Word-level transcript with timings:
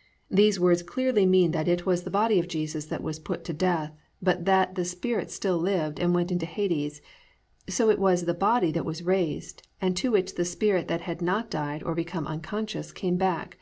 "+ 0.00 0.30
These 0.30 0.60
words 0.60 0.84
clearly 0.84 1.26
mean 1.26 1.50
that 1.50 1.66
it 1.66 1.84
was 1.84 2.04
the 2.04 2.08
body 2.10 2.38
of 2.38 2.46
Jesus 2.46 2.84
that 2.86 3.02
was 3.02 3.18
put 3.18 3.42
to 3.46 3.52
death, 3.52 3.92
but 4.22 4.44
that 4.44 4.76
the 4.76 4.84
spirit 4.84 5.28
still 5.28 5.58
lived 5.58 5.98
and 5.98 6.14
went 6.14 6.30
into 6.30 6.46
Hades; 6.46 7.02
so 7.68 7.90
it 7.90 7.98
was 7.98 8.26
the 8.26 8.32
body 8.32 8.70
that 8.70 8.84
was 8.84 9.02
raised 9.02 9.66
and 9.80 9.96
to 9.96 10.12
which 10.12 10.36
the 10.36 10.44
spirit 10.44 10.86
that 10.86 11.00
had 11.00 11.20
not 11.20 11.50
died 11.50 11.82
or 11.82 11.96
become 11.96 12.28
unconscious 12.28 12.92
came 12.92 13.16
back. 13.16 13.58